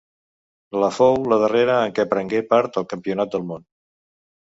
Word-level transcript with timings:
La 0.83 0.89
fou 0.95 1.17
la 1.35 1.39
darrera 1.45 1.77
en 1.83 1.95
què 2.01 2.07
prengué 2.17 2.43
part 2.57 2.83
al 2.83 2.91
Campionat 2.97 3.35
del 3.37 3.51
Món. 3.55 3.73